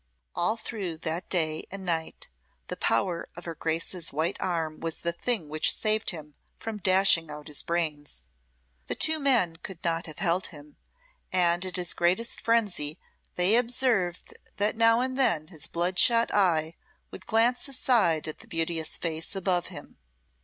All 0.33 0.57
through 0.57 0.97
that 0.97 1.29
day 1.29 1.67
and 1.69 1.85
night 1.85 2.27
the 2.69 2.75
power 2.75 3.27
of 3.37 3.45
her 3.45 3.53
Grace's 3.53 4.11
white 4.11 4.35
arm 4.39 4.79
was 4.79 4.97
the 5.01 5.11
thing 5.11 5.47
which 5.47 5.77
saved 5.77 6.09
him 6.09 6.33
from 6.57 6.79
dashing 6.79 7.29
out 7.29 7.45
his 7.45 7.61
brains. 7.61 8.23
The 8.87 8.95
two 8.95 9.19
men 9.19 9.57
could 9.57 9.83
not 9.83 10.07
have 10.07 10.17
held 10.17 10.47
him, 10.47 10.77
and 11.31 11.63
at 11.67 11.75
his 11.75 11.93
greatest 11.93 12.41
frenzy 12.41 12.97
they 13.35 13.55
observed 13.55 14.35
that 14.57 14.75
now 14.75 15.01
and 15.01 15.19
then 15.19 15.49
his 15.49 15.67
bloodshot 15.67 16.33
eye 16.33 16.73
would 17.11 17.27
glance 17.27 17.67
aside 17.67 18.27
at 18.27 18.39
the 18.39 18.47
beauteous 18.47 18.97
face 18.97 19.35
above 19.35 19.67
him. 19.67 19.99